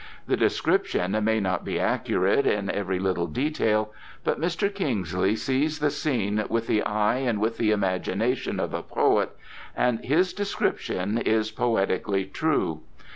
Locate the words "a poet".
8.73-9.37